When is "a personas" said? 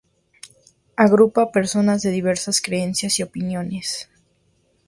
1.43-2.01